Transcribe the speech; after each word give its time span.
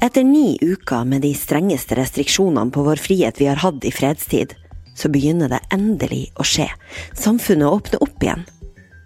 Etter 0.00 0.24
ni 0.24 0.56
uker 0.62 1.04
med 1.04 1.20
de 1.20 1.34
strengeste 1.36 1.98
restriksjonene 1.98 2.72
på 2.72 2.86
vår 2.86 3.00
frihet 3.04 3.36
vi 3.36 3.50
har 3.50 3.60
hatt 3.60 3.84
i 3.84 3.92
fredstid, 3.92 4.54
så 4.96 5.10
begynner 5.12 5.52
det 5.52 5.60
endelig 5.76 6.30
å 6.40 6.46
skje. 6.46 6.70
Samfunnet 7.12 7.68
åpner 7.68 8.04
opp 8.06 8.24
igjen. 8.24 8.46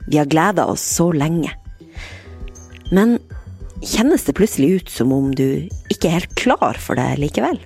Vi 0.07 0.21
har 0.21 0.31
gleda 0.31 0.69
oss 0.71 0.85
så 0.87 1.09
lenge. 1.11 1.51
Men 2.95 3.17
kjennes 3.83 4.23
det 4.23 4.37
plutselig 4.39 4.71
ut 4.77 4.95
som 5.01 5.11
om 5.17 5.33
du 5.35 5.67
ikke 5.91 6.13
er 6.13 6.21
helt 6.21 6.39
klar 6.39 6.79
for 6.79 6.95
det 6.95 7.09
likevel? 7.19 7.59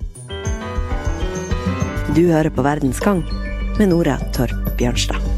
Du 2.17 2.25
hører 2.31 2.49
på 2.49 2.65
Verdens 2.65 3.01
gang 3.03 3.21
med 3.77 3.91
Nora 3.93 4.17
Torp 4.33 4.73
Bjørnstad. 4.81 5.28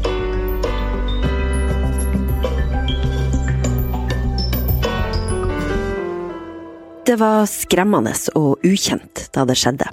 Det 7.02 7.16
var 7.18 7.48
skremmende 7.50 8.12
og 8.38 8.62
ukjent 8.62 9.24
da 9.34 9.42
det 9.42 9.56
skjedde. 9.58 9.88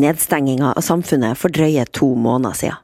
Nedstenginga 0.00 0.70
av 0.72 0.84
samfunnet 0.86 1.36
for 1.36 1.52
drøye 1.52 1.82
to 1.92 2.14
måneder 2.16 2.56
siden. 2.56 2.78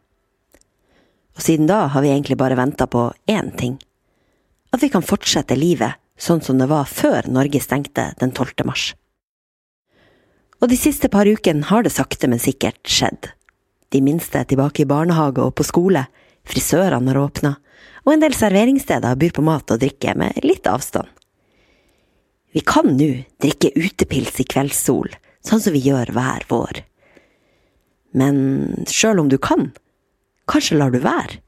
Og 1.33 1.41
siden 1.41 1.70
da 1.70 1.87
har 1.95 2.05
vi 2.05 2.11
egentlig 2.12 2.37
bare 2.37 2.59
venta 2.59 2.84
på 2.84 3.06
én 3.33 3.48
ting. 3.56 3.78
At 4.77 4.84
vi 4.84 4.91
kan 4.92 5.05
fortsette 5.05 5.56
livet 5.56 5.97
sånn 6.20 6.45
som 6.45 6.61
det 6.61 6.69
var 6.69 6.84
før 6.84 7.30
Norge 7.33 7.62
stengte 7.64 8.11
den 8.20 8.34
12. 8.37 8.66
mars. 8.69 8.91
Og 10.61 10.69
de 10.69 10.77
siste 10.77 11.09
par 11.09 11.25
ukene 11.25 11.64
har 11.73 11.83
det 11.83 11.95
sakte, 11.97 12.28
men 12.28 12.45
sikkert 12.45 12.84
skjedd. 12.84 13.33
De 13.89 14.05
minste 14.05 14.36
er 14.36 14.52
tilbake 14.52 14.84
i 14.84 14.89
barnehage 14.89 15.41
og 15.41 15.56
på 15.56 15.64
skole, 15.64 16.05
frisørene 16.45 17.09
har 17.09 17.25
åpna, 17.25 17.56
og 18.05 18.12
en 18.12 18.20
del 18.20 18.36
serveringssteder 18.36 19.16
byr 19.16 19.33
på 19.33 19.48
mat 19.48 19.73
og 19.73 19.80
drikke 19.80 20.12
med 20.20 20.45
litt 20.45 20.69
avstand. 20.69 21.09
Vi 22.52 22.61
kan 22.61 22.91
nå 22.97 23.11
drikke 23.41 23.73
utepils 23.80 24.41
i 24.42 24.45
kveldssol, 24.45 25.09
sånn 25.41 25.62
som 25.65 25.73
vi 25.73 25.80
gjør 25.87 26.12
hver 26.12 26.45
vår. 26.51 26.83
Men 28.12 28.84
sjøl 28.92 29.22
om 29.22 29.31
du 29.33 29.39
kan, 29.41 29.70
kanskje 30.50 30.77
lar 30.77 30.92
du 30.92 31.00
være? 31.00 31.41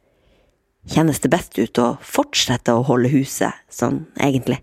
Kjennes 0.89 1.21
det 1.21 1.33
best 1.33 1.57
ut 1.61 1.81
å 1.81 1.95
fortsette 2.05 2.73
å 2.73 2.85
holde 2.89 3.13
huset, 3.13 3.53
sånn 3.73 4.05
egentlig? 4.21 4.59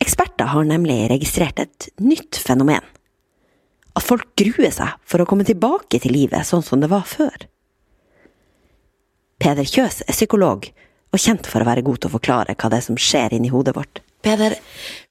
Eksperter 0.00 0.48
har 0.52 0.64
nemlig 0.64 1.10
registrert 1.12 1.60
et 1.60 1.88
nytt 2.00 2.40
fenomen. 2.40 2.84
At 3.96 4.04
folk 4.06 4.28
gruer 4.38 4.72
seg 4.72 4.96
for 5.04 5.20
å 5.20 5.28
komme 5.28 5.44
tilbake 5.48 6.00
til 6.00 6.14
livet 6.16 6.48
sånn 6.48 6.64
som 6.64 6.80
det 6.80 6.88
var 6.92 7.04
før. 7.08 7.48
Peder 9.40 9.68
Kjøs 9.68 10.02
er 10.06 10.16
psykolog, 10.16 10.68
og 11.10 11.20
kjent 11.20 11.48
for 11.48 11.60
å 11.60 11.68
være 11.68 11.84
god 11.84 12.00
til 12.00 12.10
å 12.10 12.16
forklare 12.16 12.54
hva 12.56 12.70
det 12.70 12.80
er 12.80 12.86
som 12.86 13.00
skjer 13.00 13.36
inni 13.36 13.52
hodet 13.52 13.76
vårt. 13.76 14.00
Peder, 14.24 14.56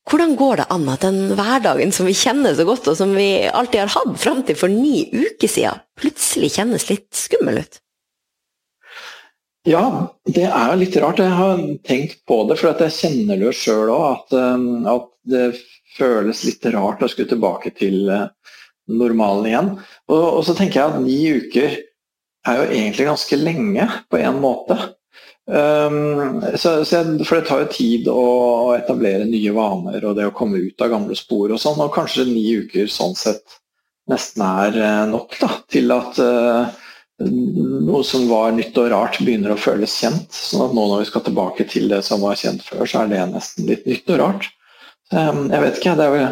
hvordan 0.10 0.36
går 0.38 0.62
det 0.62 0.70
an 0.74 0.88
at 0.90 1.04
den 1.06 1.20
hverdagen 1.38 1.92
som 1.94 2.08
vi 2.10 2.16
kjenner 2.18 2.56
så 2.58 2.66
godt, 2.66 2.88
og 2.90 2.98
som 2.98 3.14
vi 3.18 3.30
alltid 3.46 3.84
har 3.84 3.94
hatt 3.94 4.18
fram 4.22 4.42
til 4.46 4.58
for 4.58 4.72
ni 4.74 5.06
uker 5.14 5.50
siden, 5.50 5.84
plutselig 6.00 6.54
kjennes 6.56 6.88
litt 6.90 7.10
skummel 7.18 7.62
ut? 7.64 7.80
Ja, 9.68 9.84
det 10.26 10.48
er 10.48 10.78
litt 10.80 10.96
rart. 10.98 11.20
Jeg 11.22 11.36
har 11.36 11.60
tenkt 11.86 12.22
på 12.30 12.42
det, 12.50 12.58
for 12.58 12.72
jeg 12.72 12.96
kjenner 12.96 13.38
det 13.42 13.52
sjøl 13.58 13.92
òg. 13.94 14.32
Um, 14.34 14.88
at, 14.90 15.10
det 15.30 15.60
føles 15.94 16.40
litt 16.48 16.64
rart 16.74 17.04
å 17.04 17.10
skulle 17.12 17.30
tilbake 17.30 17.70
til 17.78 18.08
uh, 18.10 18.30
normalen 18.90 19.50
igjen. 19.50 19.68
Og, 20.10 20.24
og 20.40 20.42
så 20.48 20.56
tenker 20.58 20.80
jeg 20.80 20.94
at 20.94 21.04
ni 21.04 21.18
uker 21.44 21.76
er 22.48 22.62
jo 22.62 22.70
egentlig 22.70 23.10
ganske 23.12 23.38
lenge 23.38 23.86
på 24.10 24.22
en 24.24 24.40
måte. 24.42 24.78
Um, 25.50 26.44
så, 26.62 26.86
for 27.26 27.40
det 27.40 27.46
tar 27.48 27.64
jo 27.64 27.70
tid 27.74 28.10
å, 28.12 28.26
etablere 28.76 29.26
nye 29.26 29.54
vaner 29.56 30.04
og 30.06 30.20
det 30.20 30.28
å 30.30 30.34
komme 30.36 30.62
ut 30.62 30.84
av 30.86 30.92
gamle 30.94 31.18
spor 31.18 31.56
og 31.56 31.62
sånn. 31.62 31.80
Og 31.82 31.96
kanskje 31.96 32.28
ni 32.30 32.46
uker 32.62 32.92
sånn 32.92 33.18
sett 33.18 33.58
nesten 34.10 34.46
er 34.46 34.78
uh, 34.78 35.08
nok 35.10 35.34
da, 35.42 35.50
til 35.72 35.90
at 35.96 36.22
uh, 36.22 36.70
noe 37.20 38.04
som 38.06 38.30
var 38.30 38.54
nytt 38.56 38.78
og 38.78 38.92
rart 38.94 39.20
begynner 39.24 39.56
å 39.56 39.60
føles 39.60 39.98
kjent. 40.04 40.30
sånn 40.30 40.68
at 40.68 40.78
nå 40.78 40.86
når 40.86 41.04
vi 41.04 41.10
skal 41.10 41.26
tilbake 41.26 41.66
til 41.72 41.90
det 41.92 42.04
som 42.06 42.22
var 42.22 42.38
kjent 42.40 42.64
før, 42.66 42.86
så 42.86 43.04
er 43.04 43.12
det 43.12 43.26
nesten 43.34 43.70
litt 43.70 43.90
nytt 43.90 44.14
og 44.14 44.22
rart. 44.22 44.50
Um, 45.10 45.48
jeg 45.50 45.66
vet 45.66 45.80
ikke, 45.82 45.98
det 45.98 46.06
er 46.06 46.14
vel 46.14 46.28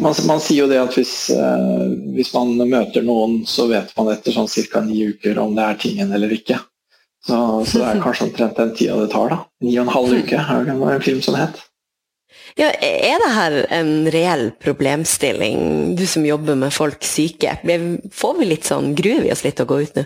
man, 0.00 0.14
man, 0.26 0.40
sier 0.42 0.64
jo 0.64 0.70
det 0.70 0.80
at 0.80 0.96
hvis, 0.96 1.14
uh, 1.36 1.92
hvis 2.16 2.32
man 2.34 2.56
møter 2.66 3.04
noen, 3.04 3.42
så 3.46 3.68
vet 3.70 3.92
man 3.98 4.10
etter 4.14 4.34
sånn 4.34 4.48
ca. 4.48 4.80
ni 4.82 5.04
uker 5.12 5.38
om 5.38 5.54
det 5.54 5.68
er 5.68 5.82
tingen 5.84 6.16
eller 6.16 6.32
ikke. 6.34 6.58
Så, 7.24 7.36
så, 7.64 7.78
det 7.80 7.86
er 7.88 8.02
kanskje 8.04 8.26
omtrent 8.28 8.58
den 8.58 8.74
tida 8.76 8.98
det 9.00 9.12
tar. 9.14 9.30
da. 9.32 9.38
Ni 9.64 9.78
og 9.78 9.86
en 9.86 9.94
halv 9.94 10.18
uke 10.18 10.40
er 10.40 10.66
det 10.66 10.74
en 10.76 11.04
film 11.04 11.22
som 11.24 11.38
het. 11.38 11.62
Ja, 12.54 12.68
er 12.68 13.18
det 13.18 13.30
her 13.34 13.54
en 13.74 13.92
reell 14.14 14.50
problemstilling, 14.62 15.94
du 15.98 16.04
som 16.06 16.26
jobber 16.26 16.58
med 16.58 16.74
folk 16.74 17.02
syke? 17.06 17.56
Får 18.14 18.36
vi 18.38 18.50
litt 18.50 18.68
sånn, 18.68 18.92
Gruer 18.98 19.24
vi 19.24 19.32
oss 19.34 19.42
litt 19.46 19.56
til 19.58 19.66
å 19.66 19.72
gå 19.72 19.80
ut 19.86 19.96
nå? 19.98 20.04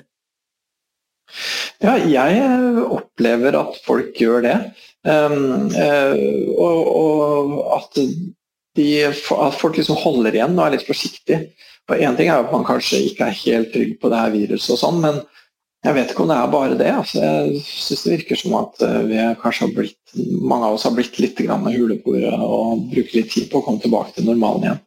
Ja, 1.84 1.98
jeg 2.00 2.86
opplever 2.86 3.58
at 3.58 3.76
folk 3.84 4.16
gjør 4.16 4.46
det. 4.46 4.56
Um, 5.04 5.68
uh, 5.74 6.14
og, 6.56 6.88
og 6.88 7.52
at, 7.76 8.00
de, 8.78 8.88
at, 9.10 9.58
folk 9.60 9.76
liksom 9.76 9.98
holder 10.00 10.38
igjen 10.38 10.56
og 10.56 10.64
er 10.64 10.78
litt 10.78 10.88
forsiktige. 10.88 11.50
Én 11.88 12.16
ting 12.16 12.28
er 12.28 12.42
at 12.42 12.52
man 12.52 12.66
kanskje 12.68 13.00
ikke 13.10 13.28
er 13.28 13.38
helt 13.42 13.70
trygg 13.72 13.94
på 14.00 14.10
det 14.12 14.20
her 14.20 14.32
viruset, 14.34 14.74
og 14.74 14.80
sånn, 14.80 14.98
men 15.04 15.20
jeg 15.86 15.94
vet 15.94 16.10
ikke 16.10 16.24
om 16.24 16.30
det 16.32 16.36
er 16.36 16.50
bare 16.50 16.76
det. 16.78 16.90
Altså, 16.90 17.20
jeg 17.22 17.62
syns 17.62 18.02
det 18.04 18.14
virker 18.16 18.40
som 18.40 18.56
at 18.58 18.82
eh, 18.82 18.98
vi 19.06 19.22
kanskje 19.42 19.68
har 19.68 19.74
blitt, 19.76 20.16
mange 20.42 20.66
av 20.66 20.74
oss 20.74 20.86
har 20.88 20.94
blitt 20.96 21.20
litt 21.22 21.38
huleboere 21.38 22.34
og 22.34 22.88
bruker 22.90 23.20
litt 23.20 23.30
tid 23.34 23.46
på 23.52 23.60
å 23.60 23.66
komme 23.66 23.82
tilbake 23.84 24.16
til 24.16 24.26
normalen 24.26 24.66
igjen. 24.66 24.82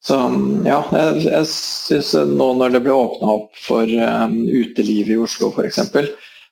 Så 0.00 0.16
ja, 0.64 0.78
jeg, 0.96 1.24
jeg 1.26 1.46
syns 1.52 2.14
nå 2.32 2.46
når 2.56 2.72
det 2.72 2.84
ble 2.86 2.96
åpna 2.96 3.34
opp 3.34 3.58
for 3.60 3.84
um, 3.84 4.38
uteliv 4.48 5.10
i 5.12 5.18
Oslo 5.20 5.50
f.eks., 5.52 5.82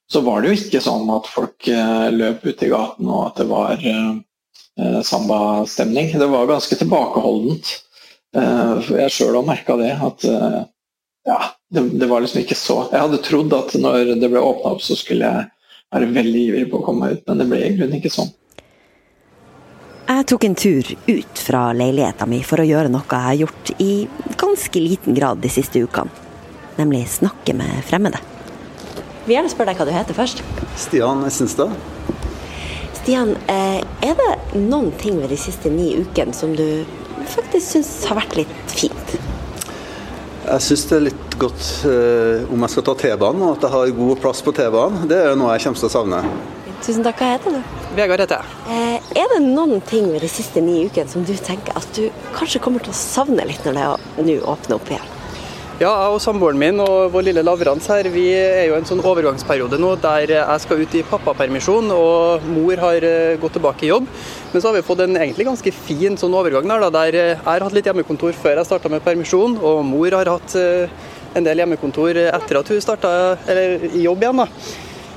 så 0.08 0.20
var 0.24 0.40
det 0.40 0.50
jo 0.50 0.58
ikke 0.58 0.84
sånn 0.84 1.08
at 1.12 1.28
folk 1.32 1.68
uh, 1.72 2.08
løp 2.12 2.44
ute 2.44 2.68
i 2.68 2.72
gaten 2.72 3.08
og 3.08 3.30
at 3.30 3.40
det 3.40 3.46
var 3.48 3.80
uh, 3.80 5.00
sambastemning. 5.04 6.12
Det 6.20 6.28
var 6.28 6.48
ganske 6.52 6.76
tilbakeholdent. 6.80 7.72
Uh, 8.36 8.84
jeg 8.92 9.14
sjøl 9.16 9.40
har 9.40 9.48
merka 9.48 9.80
det. 9.80 9.94
at 9.96 10.28
ja, 11.28 11.38
det, 11.68 11.80
det, 12.00 12.06
var 12.06 12.22
liksom 12.24 12.40
ikke 12.40 12.56
så 12.56 12.78
Jeg 12.92 13.02
hadde 13.02 13.20
trodd 13.20 13.52
at 13.52 13.74
når 13.76 14.14
det 14.16 14.30
ble 14.32 14.40
åpna 14.40 14.72
opp, 14.72 14.82
så 14.84 14.96
skulle 14.96 15.28
jeg 15.28 15.48
være 15.92 16.08
veldig 16.14 16.44
ivrig 16.50 16.68
på 16.70 16.80
å 16.80 16.84
komme 16.86 17.04
meg 17.04 17.18
ut, 17.18 17.26
men 17.28 17.42
det 17.42 17.46
ble 17.50 17.58
i 17.64 17.74
grunnen 17.76 17.98
ikke 17.98 18.12
sånn. 18.12 18.30
Jeg 20.08 20.24
tok 20.32 20.46
en 20.48 20.56
tur 20.56 20.88
ut 21.04 21.40
fra 21.44 21.66
leiligheta 21.76 22.24
mi 22.28 22.40
for 22.44 22.62
å 22.62 22.64
gjøre 22.64 22.92
noe 22.92 23.04
jeg 23.04 23.26
har 23.26 23.36
gjort 23.42 23.72
i 23.84 23.92
ganske 24.40 24.80
liten 24.80 25.16
grad 25.16 25.42
de 25.44 25.52
siste 25.52 25.82
ukene. 25.84 26.24
Nemlig 26.78 27.04
snakke 27.12 27.52
med 27.58 27.84
fremmede. 27.84 28.20
Jeg 28.22 29.26
vil 29.26 29.36
gjerne 29.36 29.52
spørre 29.52 29.74
deg 29.74 29.82
hva 29.82 29.88
du 29.88 29.92
heter 29.92 30.16
først. 30.16 30.40
Stian 30.80 31.26
Essenstad. 31.28 31.74
Stian, 33.02 33.34
eh, 33.52 33.82
er 34.04 34.16
det 34.16 34.30
noen 34.56 34.94
ting 35.00 35.20
ved 35.20 35.28
de 35.28 35.40
siste 35.40 35.68
ni 35.72 35.90
ukene 36.00 36.32
som 36.36 36.56
du 36.56 36.86
faktisk 37.28 37.66
syns 37.74 37.92
har 38.08 38.22
vært 38.22 38.40
litt 38.40 38.72
fint? 38.72 39.18
Jeg 40.48 40.64
syns 40.64 40.84
det 40.88 40.94
er 40.96 41.02
litt 41.10 41.34
godt 41.36 41.64
eh, 41.88 42.46
om 42.48 42.62
jeg 42.64 42.72
skal 42.72 42.84
ta 42.86 42.94
T-banen, 43.02 43.42
og 43.44 43.58
at 43.58 43.66
jeg 43.66 43.74
har 43.74 43.90
god 43.98 44.20
plass 44.22 44.40
på 44.44 44.54
T-banen. 44.56 45.04
Det 45.10 45.18
er 45.20 45.36
noe 45.36 45.52
jeg 45.52 45.66
kommer 45.66 45.82
til 45.82 45.88
å 45.90 45.92
savne. 45.92 46.22
Tusen 46.86 47.04
takk. 47.04 47.20
Hva 47.20 47.34
heter 47.34 47.58
du? 47.58 47.76
Vegard 47.98 48.22
heter 48.24 48.40
jeg. 48.40 48.62
Eh, 48.72 49.12
er 49.20 49.28
det 49.34 49.42
noen 49.44 49.82
ting 49.84 50.08
ved 50.14 50.24
de 50.24 50.30
siste 50.32 50.62
ni 50.64 50.86
ukene 50.88 51.10
som 51.12 51.26
du 51.28 51.34
tenker 51.36 51.76
at 51.76 51.88
du 51.98 52.06
kanskje 52.38 52.62
kommer 52.64 52.84
til 52.84 52.94
å 52.94 53.00
savne 53.00 53.44
litt 53.48 53.66
når 53.66 53.76
det 53.76 54.24
nå 54.24 54.40
åpner 54.54 54.78
opp 54.78 54.92
igjen? 54.94 55.17
Ja, 55.78 55.92
jeg 55.94 56.14
og 56.16 56.18
samboeren 56.18 56.58
min 56.58 56.80
og 56.82 57.12
vår 57.14 57.28
lille 57.28 57.42
Lavrans 57.46 57.84
her, 57.86 58.08
vi 58.10 58.24
er 58.34 58.64
jo 58.66 58.72
i 58.74 58.78
en 58.80 58.86
sånn 58.88 58.98
overgangsperiode 58.98 59.78
nå 59.78 59.92
der 60.02 60.32
jeg 60.32 60.62
skal 60.64 60.80
ut 60.82 60.96
i 60.98 61.04
pappapermisjon 61.06 61.92
og 61.94 62.48
mor 62.50 62.82
har 62.82 63.06
eh, 63.06 63.36
gått 63.38 63.54
tilbake 63.54 63.86
i 63.86 63.92
jobb. 63.92 64.08
Men 64.50 64.58
så 64.58 64.72
har 64.72 64.74
vi 64.74 64.82
fått 64.88 65.04
en 65.04 65.14
egentlig 65.14 65.46
ganske 65.46 65.72
fin 65.76 66.18
sånn 66.18 66.34
overgang 66.34 66.66
der, 66.66 66.82
da, 66.82 66.90
der 66.96 67.18
jeg 67.20 67.38
har 67.44 67.62
hatt 67.62 67.76
litt 67.78 67.86
hjemmekontor 67.86 68.34
før 68.40 68.58
jeg 68.58 68.70
starta 68.72 68.90
med 68.90 69.06
permisjon, 69.06 69.54
og 69.62 69.84
mor 69.86 70.18
har 70.18 70.32
hatt 70.32 70.58
eh, 70.58 70.90
en 71.38 71.46
del 71.46 71.62
hjemmekontor 71.62 72.24
etter 72.24 72.58
at 72.58 72.74
hun 72.74 72.82
starta 72.82 73.14
i 73.54 74.02
jobb 74.02 74.26
igjen. 74.26 74.42
da. 74.42 74.50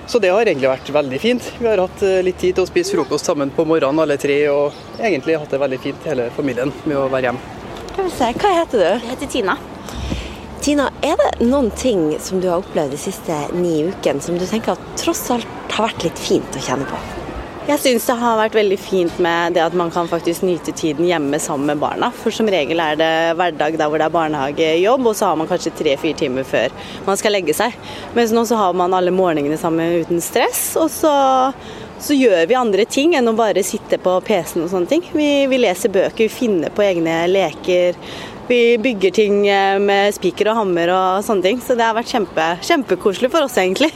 Så 0.06 0.22
det 0.22 0.30
har 0.30 0.46
egentlig 0.46 0.70
vært 0.70 0.94
veldig 0.94 1.24
fint. 1.26 1.52
Vi 1.58 1.72
har 1.72 1.82
hatt 1.88 2.06
eh, 2.06 2.22
litt 2.22 2.38
tid 2.38 2.60
til 2.60 2.68
å 2.68 2.70
spise 2.70 3.00
frokost 3.00 3.34
sammen 3.34 3.50
på 3.50 3.66
morgenen 3.66 4.06
alle 4.06 4.22
tre, 4.22 4.44
og 4.54 5.02
egentlig 5.02 5.42
hatt 5.42 5.58
det 5.58 5.66
veldig 5.66 5.84
fint 5.90 6.10
hele 6.14 6.30
familien 6.38 6.70
med 6.86 7.02
å 7.02 7.10
være 7.10 7.32
hjemme. 7.32 7.60
Hva 7.98 8.58
heter 8.62 8.78
du? 8.78 8.90
Jeg 8.92 9.08
heter 9.10 9.38
Tina. 9.40 9.62
Tina, 10.62 10.92
er 11.02 11.16
det 11.18 11.48
noen 11.50 11.72
ting 11.74 12.12
som 12.22 12.38
du 12.38 12.46
har 12.52 12.60
opplevd 12.62 12.94
de 12.94 12.98
siste 13.02 13.34
ni 13.58 13.80
ukene 13.90 14.22
som 14.22 14.36
du 14.38 14.44
tenker 14.46 14.76
at 14.76 14.84
tross 15.02 15.24
alt 15.34 15.74
har 15.74 15.88
vært 15.88 16.06
litt 16.06 16.22
fint 16.22 16.54
å 16.54 16.62
kjenne 16.62 16.86
på? 16.86 17.00
Jeg 17.66 17.82
syns 17.82 18.06
det 18.06 18.18
har 18.20 18.38
vært 18.38 18.58
veldig 18.60 18.78
fint 18.78 19.18
med 19.26 19.56
det 19.58 19.64
at 19.64 19.74
man 19.78 19.90
kan 19.94 20.10
faktisk 20.10 20.46
nyte 20.46 20.74
tiden 20.78 21.08
hjemme 21.10 21.40
sammen 21.42 21.72
med 21.72 21.82
barna. 21.82 22.12
For 22.14 22.34
som 22.36 22.50
regel 22.50 22.78
er 22.84 23.00
det 23.00 23.12
hverdag 23.40 23.80
der 23.80 23.90
hvor 23.90 24.02
det 24.02 24.06
er 24.06 24.14
barnehagejobb, 24.14 25.10
og 25.10 25.18
så 25.18 25.32
har 25.32 25.42
man 25.42 25.50
kanskje 25.50 25.74
tre-fire 25.82 26.20
timer 26.22 26.46
før 26.46 26.74
man 27.10 27.18
skal 27.18 27.34
legge 27.34 27.58
seg. 27.58 27.74
Mens 28.18 28.34
nå 28.36 28.46
så 28.46 28.60
har 28.62 28.78
man 28.78 28.94
alle 28.98 29.14
morgenene 29.14 29.58
sammen 29.62 30.02
uten 30.04 30.22
stress, 30.22 30.68
og 30.78 30.92
så 30.94 31.16
så 32.02 32.16
gjør 32.18 32.48
vi 32.50 32.56
andre 32.58 32.82
ting 32.90 33.12
enn 33.14 33.30
å 33.30 33.36
bare 33.38 33.62
sitte 33.62 34.00
på 34.02 34.16
PC-en 34.26 34.64
og 34.66 34.72
sånne 34.72 34.90
ting. 34.90 35.04
Vi, 35.14 35.46
vi 35.46 35.60
leser 35.62 35.92
bøker, 35.94 36.26
vi 36.26 36.34
finner 36.34 36.74
på 36.74 36.82
egne 36.82 37.20
leker. 37.30 37.94
Vi 38.52 38.78
bygger 38.78 39.12
ting 39.12 39.48
eh, 39.48 39.78
med 39.80 40.12
spiker 40.12 40.50
og 40.52 40.58
hammer 40.58 40.90
og 40.92 41.22
sånne 41.24 41.46
ting. 41.46 41.60
Så 41.64 41.78
det 41.80 41.86
har 41.88 41.96
vært 41.96 42.12
kjempe, 42.12 42.48
kjempekoselig 42.68 43.30
for 43.32 43.48
oss, 43.48 43.56
egentlig. 43.62 43.88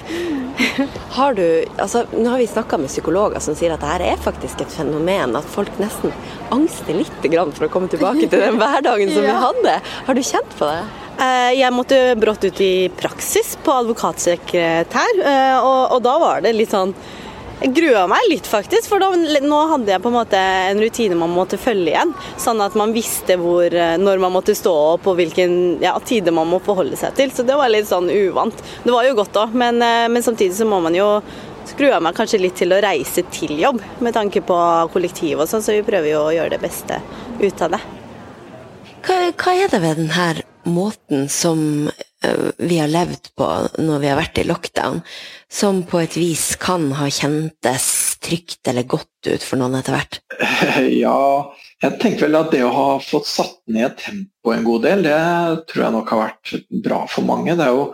Har 1.16 1.36
du, 1.36 1.44
altså 1.80 2.06
Nå 2.14 2.30
har 2.30 2.40
vi 2.40 2.48
snakka 2.48 2.78
med 2.80 2.88
psykologer 2.88 3.44
som 3.44 3.56
sier 3.56 3.74
at 3.76 3.84
dette 3.84 4.08
er 4.14 4.22
faktisk 4.24 4.64
et 4.64 4.72
fenomen. 4.72 5.36
At 5.36 5.48
folk 5.52 5.72
nesten 5.82 6.16
angster 6.56 6.96
litt 6.96 7.12
for 7.20 7.68
å 7.68 7.72
komme 7.74 7.92
tilbake 7.92 8.30
til 8.30 8.40
den 8.46 8.56
hverdagen 8.62 9.12
som 9.12 9.24
ja. 9.28 9.34
vi 9.34 9.44
hadde. 9.44 9.76
Har 10.08 10.16
du 10.16 10.24
kjent 10.24 10.56
på 10.56 10.72
det? 10.72 10.80
Eh, 11.16 11.52
jeg 11.60 11.76
måtte 11.76 12.00
brått 12.20 12.48
ut 12.48 12.64
i 12.64 12.88
praksis 12.96 13.58
på 13.64 13.76
advokatsekretær, 13.84 15.20
eh, 15.20 15.60
og, 15.60 15.98
og 15.98 16.04
da 16.08 16.16
var 16.24 16.48
det 16.48 16.56
litt 16.56 16.72
sånn 16.72 16.96
jeg 17.62 17.72
grua 17.76 18.04
meg 18.10 18.28
litt, 18.30 18.48
faktisk. 18.50 18.90
For 18.92 19.02
da, 19.02 19.12
nå 19.16 19.60
hadde 19.72 19.94
jeg 19.94 20.04
på 20.04 20.12
en 20.12 20.18
måte 20.18 20.40
en 20.40 20.82
rutine 20.84 21.18
man 21.20 21.34
måtte 21.34 21.60
følge 21.62 21.94
igjen. 21.94 22.14
Sånn 22.42 22.62
at 22.64 22.76
man 22.78 22.94
visste 22.96 23.38
hvor, 23.42 23.68
eh, 23.72 23.96
når 24.02 24.22
man 24.24 24.36
måtte 24.36 24.56
stå 24.58 24.74
opp 24.96 25.08
og 25.10 25.18
hvilken 25.20 25.82
ja, 25.84 25.96
tide 26.06 26.34
man 26.36 26.50
må 26.52 26.60
forholde 26.64 27.00
seg 27.00 27.16
til. 27.18 27.34
Så 27.34 27.48
det 27.48 27.58
var 27.58 27.72
litt 27.72 27.90
sånn 27.90 28.12
uvant. 28.12 28.64
Det 28.84 28.94
var 28.94 29.08
jo 29.08 29.18
godt 29.22 29.40
òg, 29.46 29.56
men, 29.56 29.82
eh, 29.82 30.08
men, 30.12 30.26
samtidig 30.26 30.58
så 30.60 30.68
må 30.68 30.82
man 30.84 30.98
jo 30.98 31.10
skrue 31.66 31.98
meg 32.04 32.18
kanskje 32.18 32.42
litt 32.44 32.60
til 32.60 32.76
å 32.76 32.82
reise 32.84 33.24
til 33.34 33.56
jobb, 33.58 33.80
med 34.04 34.14
tanke 34.14 34.44
på 34.46 34.58
kollektiv 34.94 35.40
og 35.40 35.50
sånn, 35.50 35.64
så 35.66 35.74
vi 35.74 35.86
prøver 35.88 36.12
jo 36.12 36.26
å 36.28 36.34
gjøre 36.36 36.54
det 36.54 36.62
beste 36.62 37.00
ut 37.42 37.64
av 37.66 37.74
det. 37.74 37.82
Hva, 39.06 39.18
hva 39.32 39.56
er 39.56 39.72
det 39.72 39.82
ved 39.82 40.04
denne 40.04 40.28
måten 40.66 41.28
som 41.30 41.90
vi 42.58 42.80
har 42.80 42.92
levd 42.92 43.32
på 43.38 43.48
når 43.82 44.02
vi 44.04 44.10
har 44.12 44.20
vært 44.20 44.40
i 44.42 44.48
lockdown, 44.48 45.02
som 45.52 45.84
på 45.88 46.02
et 46.04 46.18
vis 46.20 46.54
kan 46.62 46.90
ha 47.00 47.08
kjentes 47.12 47.88
trygt 48.26 48.68
eller 48.68 48.88
godt 48.90 49.30
ut 49.30 49.46
for 49.46 49.62
noen 49.62 49.80
etter 49.80 49.98
hvert? 49.98 50.20
Ja, 51.06 51.54
jeg 51.84 52.00
tenker 52.02 52.28
vel 52.28 52.40
at 52.40 52.54
det 52.54 52.64
å 52.66 52.74
ha 52.74 52.88
fått 53.04 53.28
satt 53.30 53.60
ned 53.72 53.98
tempoet 54.02 54.60
en 54.60 54.68
god 54.68 54.88
del, 54.88 55.04
det 55.06 55.20
tror 55.72 55.88
jeg 55.88 55.96
nok 55.98 56.14
har 56.14 56.24
vært 56.24 56.56
bra 56.86 57.02
for 57.12 57.28
mange. 57.28 57.56
Det 57.58 57.68
er 57.68 57.76
jo 57.76 57.90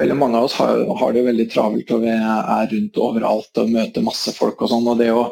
veldig 0.00 0.16
Mange 0.16 0.38
av 0.38 0.46
oss 0.46 0.54
har, 0.56 0.78
har 0.96 1.12
det 1.12 1.20
jo 1.20 1.26
veldig 1.26 1.44
travelt 1.52 1.90
og 1.92 2.04
vi 2.06 2.12
er 2.16 2.70
rundt 2.70 3.00
overalt 3.04 3.58
og 3.60 3.72
møter 3.74 4.04
masse 4.04 4.32
folk 4.32 4.62
og 4.64 4.70
sånn. 4.72 4.86
og 4.88 4.96
det 4.96 5.10
å 5.12 5.26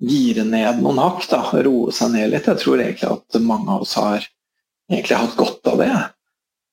gire 0.00 0.44
ned 0.44 0.80
noen 0.80 1.00
hakk, 1.00 1.26
da, 1.30 1.42
roe 1.64 1.92
seg 1.94 2.12
ned 2.14 2.32
litt. 2.32 2.48
Jeg 2.48 2.60
tror 2.62 2.80
egentlig 2.80 3.10
at 3.12 3.38
mange 3.44 3.72
av 3.72 3.84
oss 3.84 3.94
har 4.00 4.24
egentlig 4.90 5.20
hatt 5.20 5.36
godt 5.36 5.70
av 5.72 5.80
det. 5.82 5.92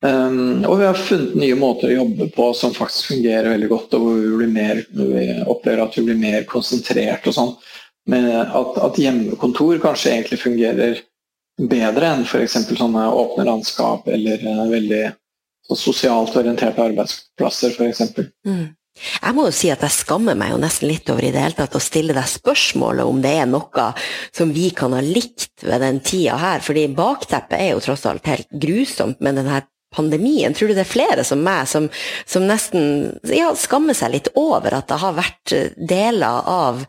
Um, 0.04 0.66
og 0.68 0.82
vi 0.82 0.88
har 0.90 1.00
funnet 1.00 1.38
nye 1.40 1.56
måter 1.56 1.94
å 1.94 2.02
jobbe 2.02 2.28
på 2.36 2.50
som 2.60 2.74
faktisk 2.76 3.14
fungerer 3.14 3.54
veldig 3.54 3.70
godt, 3.72 3.96
og 3.96 4.04
hvor 4.04 4.42
vi, 4.42 4.50
mer, 4.52 4.82
vi 4.92 5.30
opplever 5.48 5.86
at 5.86 5.96
vi 5.96 6.04
blir 6.10 6.20
mer 6.20 6.44
konsentrert 6.50 7.30
og 7.32 7.38
sånn. 7.38 7.54
Men 8.12 8.28
at, 8.44 8.78
at, 8.84 9.00
hjemmekontor 9.00 9.80
kanskje 9.80 10.12
egentlig 10.12 10.42
fungerer 10.42 11.00
bedre 11.72 12.10
enn 12.10 12.26
f.eks. 12.28 12.58
sånne 12.76 13.08
åpne 13.16 13.48
landskap 13.48 14.10
eller 14.12 14.44
uh, 14.44 14.66
veldig 14.74 15.04
sosialt 15.72 16.36
orienterte 16.36 16.84
arbeidsplasser 16.84 17.72
f.eks. 17.78 18.04
Mm. 18.44 18.74
Jeg 18.94 19.34
må 19.34 19.48
jo 19.48 19.54
si 19.56 19.72
at 19.74 19.82
jeg 19.88 19.96
skammer 19.96 20.36
meg 20.38 20.52
jo 20.52 20.60
nesten 20.62 20.92
litt 20.92 21.08
over 21.10 21.26
i 21.26 21.32
det 21.34 21.42
hele 21.42 21.58
tatt 21.58 21.80
å 21.80 21.82
stille 21.82 22.14
deg 22.14 22.28
spørsmålet 22.30 23.08
om 23.10 23.24
det 23.24 23.32
er 23.40 23.48
noe 23.50 23.88
som 24.36 24.52
vi 24.54 24.68
kan 24.76 24.94
ha 24.94 25.00
likt 25.02 25.64
ved 25.64 25.82
den 25.82 26.04
tida 26.06 26.36
her, 26.38 26.62
fordi 26.62 26.90
bakteppet 26.94 27.56
er 27.58 27.72
jo 27.72 27.82
tross 27.88 28.06
alt 28.10 28.28
helt 28.30 28.52
grusomt 28.52 29.24
med 29.24 29.40
den 29.40 29.50
her 29.50 29.66
pandemien? 29.94 30.56
Tror 30.56 30.72
du 30.72 30.76
det 30.78 30.86
er 30.86 30.90
flere 30.90 31.26
som 31.28 31.44
meg 31.46 31.68
som, 31.70 31.90
som 32.30 32.48
nesten 32.50 33.14
ja, 33.30 33.52
skammer 33.58 33.98
seg 33.98 34.16
litt 34.16 34.32
over 34.40 34.76
at 34.78 34.90
det 34.92 35.00
har 35.04 35.18
vært 35.18 35.56
eh, 35.56 35.76
deler 35.78 36.50
av 36.50 36.84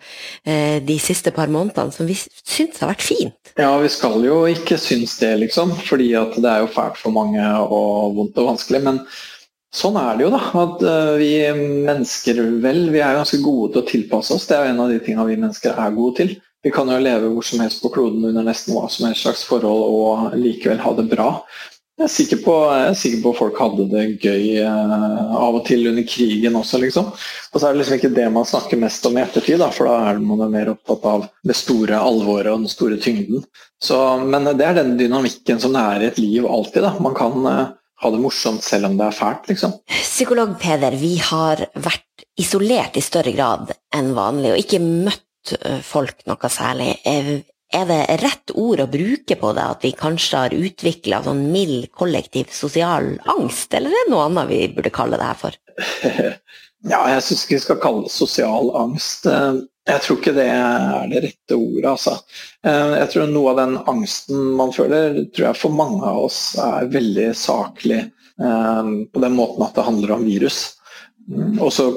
eh, 0.45 0.81
de 0.85 0.99
siste 1.03 1.35
par 1.35 1.53
månedene 1.53 1.95
som 1.95 2.09
vi 2.09 2.17
syns 2.19 2.81
har 2.83 2.93
vært 2.95 3.06
fint? 3.06 3.37
Ja, 3.61 3.71
vi 3.79 3.91
skal 3.93 4.25
jo 4.27 4.41
ikke 4.51 4.79
synes 4.81 5.15
det, 5.21 5.35
liksom. 5.45 5.77
Fordi 5.87 6.11
at 6.19 6.35
det 6.41 6.51
er 6.51 6.65
jo 6.65 6.73
fælt 6.75 6.99
for 6.99 7.15
mange 7.15 7.45
og 7.62 8.17
vondt 8.17 8.41
og 8.43 8.51
vanskelig. 8.55 8.81
Men 8.87 9.03
sånn 9.75 9.99
er 10.01 10.17
det 10.19 10.27
jo, 10.27 10.33
da. 10.35 10.41
At 10.65 10.83
uh, 10.83 11.12
vi 11.21 11.31
mennesker, 11.55 12.41
vel, 12.65 12.89
vi 12.95 13.03
er 13.05 13.21
ganske 13.21 13.39
gode 13.45 13.75
til 13.75 13.85
å 13.85 13.91
tilpasse 13.93 14.35
oss. 14.35 14.49
Det 14.51 14.59
er 14.59 14.67
jo 14.67 14.75
en 14.75 14.83
av 14.87 14.91
de 14.91 14.99
tingene 15.05 15.29
vi 15.31 15.39
mennesker 15.39 15.79
er 15.79 15.95
gode 15.95 16.19
til. 16.23 16.35
Vi 16.65 16.73
kan 16.73 16.89
jo 16.89 16.97
leve 16.99 17.29
hvor 17.29 17.45
som 17.45 17.61
helst 17.61 17.83
på 17.85 17.93
kloden 17.93 18.25
under 18.25 18.47
nesten 18.47 18.73
hva 18.73 18.89
som 18.89 19.06
helst 19.06 19.27
slags 19.27 19.45
forhold 19.45 19.83
og 19.85 20.37
likevel 20.41 20.81
ha 20.81 20.95
det 20.97 21.06
bra. 21.11 21.29
Jeg 21.94 22.08
er, 22.08 22.11
sikker 22.11 22.41
på, 22.43 22.55
jeg 22.75 22.87
er 22.88 22.96
sikker 22.99 23.20
på 23.23 23.32
folk 23.38 23.58
hadde 23.62 23.85
det 23.93 24.00
gøy 24.19 24.64
uh, 24.67 25.37
av 25.38 25.61
og 25.61 25.62
til 25.69 25.87
under 25.87 26.02
krigen 26.11 26.56
også, 26.58 26.81
liksom. 26.82 27.12
Og 27.14 27.55
så 27.55 27.69
er 27.69 27.76
det 27.76 27.81
liksom 27.85 28.00
ikke 28.00 28.11
det 28.17 28.25
man 28.35 28.49
snakker 28.50 28.81
mest 28.82 29.06
om 29.06 29.14
i 29.14 29.23
ettertid, 29.23 29.61
da, 29.62 29.69
for 29.70 29.87
da 29.87 30.00
er 30.11 30.19
man 30.19 30.43
mer 30.50 30.73
opptatt 30.73 31.06
av 31.06 31.29
det 31.46 31.55
store 31.55 32.00
alvoret 32.02 32.50
og 32.50 32.64
den 32.64 32.73
store 32.73 32.99
tyngden. 32.99 33.46
Så, 33.79 34.00
men 34.26 34.50
det 34.58 34.67
er 34.67 34.81
den 34.81 34.96
dynamikken 34.99 35.62
som 35.62 35.76
det 35.76 35.85
er 35.87 36.02
i 36.02 36.11
et 36.11 36.19
liv 36.19 36.50
alltid. 36.50 36.82
da. 36.82 36.96
Man 37.05 37.14
kan 37.14 37.38
uh, 37.46 37.62
ha 38.02 38.11
det 38.11 38.23
morsomt 38.26 38.67
selv 38.67 38.91
om 38.91 38.99
det 38.99 39.06
er 39.06 39.19
fælt, 39.20 39.46
liksom. 39.52 39.79
Psykolog 39.94 40.58
Peder, 40.61 40.99
vi 40.99 41.14
har 41.23 41.62
vært 41.79 42.26
isolert 42.43 42.99
i 42.99 43.06
større 43.06 43.32
grad 43.38 43.70
enn 43.94 44.12
vanlig, 44.19 44.50
og 44.50 44.64
ikke 44.64 44.82
møtt 44.82 45.55
eh, 45.61 45.79
folk 45.85 46.25
noe 46.26 46.50
særlig. 46.50 46.96
Er 47.75 47.88
det 47.91 48.00
rett 48.23 48.53
ord 48.55 48.85
å 48.85 48.91
bruke 48.91 49.37
på 49.41 49.53
det, 49.56 49.65
at 49.75 49.85
vi 49.87 49.91
kanskje 49.99 50.44
har 50.44 50.55
utvikla 50.55 51.25
sånn 51.25 51.49
mild 51.50 51.88
kollektiv 51.97 52.53
sosial 52.55 53.17
angst, 53.35 53.75
eller 53.75 53.91
er 53.91 54.06
det 54.06 54.12
noe 54.15 54.29
annet 54.29 54.50
vi 54.53 54.61
burde 54.76 54.94
kalle 54.94 55.19
det 55.21 55.31
her 55.32 55.41
for? 55.47 55.61
Ja, 56.85 56.99
jeg 57.09 57.23
syns 57.25 57.47
ikke 57.47 57.56
vi 57.56 57.62
skal 57.62 57.79
kalle 57.81 58.03
det 58.05 58.12
sosial 58.12 58.67
angst. 58.76 59.25
Jeg 59.25 60.00
tror 60.05 60.19
ikke 60.19 60.35
det 60.37 60.44
er 60.53 61.06
det 61.09 61.23
rette 61.25 61.56
ordet, 61.56 61.87
altså. 61.94 62.19
Eh, 62.65 62.94
jeg 62.99 63.11
tror 63.12 63.31
noe 63.32 63.55
av 63.55 63.61
den 63.62 63.79
angsten 63.88 64.50
man 64.59 64.73
føler, 64.73 65.23
tror 65.32 65.47
jeg 65.50 65.61
for 65.62 65.77
mange 65.77 66.03
av 66.05 66.27
oss 66.27 66.41
er 66.61 66.91
veldig 66.93 67.31
saklig 67.41 68.03
eh, 68.03 68.91
på 69.09 69.25
den 69.25 69.37
måten 69.38 69.65
at 69.65 69.77
det 69.77 69.87
handler 69.88 70.12
om 70.19 70.27
virus. 70.29 70.61
Mm, 71.25 71.56
og 71.56 71.73
så 71.73 71.88